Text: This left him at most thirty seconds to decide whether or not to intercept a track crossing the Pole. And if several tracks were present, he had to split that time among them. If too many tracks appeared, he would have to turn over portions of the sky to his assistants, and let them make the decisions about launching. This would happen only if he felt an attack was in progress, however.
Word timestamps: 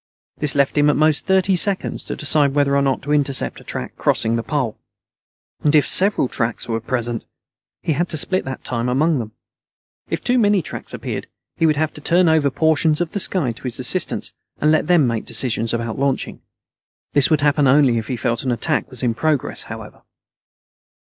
This 0.37 0.55
left 0.55 0.79
him 0.79 0.89
at 0.89 0.95
most 0.95 1.27
thirty 1.27 1.55
seconds 1.55 2.03
to 2.05 2.15
decide 2.15 2.55
whether 2.55 2.75
or 2.75 2.81
not 2.81 3.03
to 3.03 3.11
intercept 3.13 3.59
a 3.59 3.63
track 3.63 3.95
crossing 3.97 4.35
the 4.35 4.41
Pole. 4.41 4.75
And 5.63 5.75
if 5.75 5.87
several 5.87 6.27
tracks 6.27 6.67
were 6.67 6.79
present, 6.79 7.23
he 7.83 7.91
had 7.93 8.09
to 8.09 8.17
split 8.17 8.43
that 8.45 8.63
time 8.63 8.89
among 8.89 9.19
them. 9.19 9.33
If 10.09 10.23
too 10.23 10.39
many 10.39 10.63
tracks 10.63 10.95
appeared, 10.95 11.27
he 11.57 11.67
would 11.67 11.75
have 11.75 11.93
to 11.93 12.01
turn 12.01 12.27
over 12.29 12.49
portions 12.49 12.99
of 12.99 13.11
the 13.11 13.19
sky 13.19 13.51
to 13.51 13.61
his 13.63 13.79
assistants, 13.79 14.33
and 14.57 14.71
let 14.71 14.87
them 14.87 15.05
make 15.05 15.25
the 15.25 15.33
decisions 15.33 15.71
about 15.71 15.99
launching. 15.99 16.41
This 17.13 17.29
would 17.29 17.41
happen 17.41 17.67
only 17.67 17.99
if 17.99 18.07
he 18.07 18.17
felt 18.17 18.41
an 18.41 18.51
attack 18.51 18.89
was 18.89 19.03
in 19.03 19.13
progress, 19.13 19.61
however. 19.69 20.01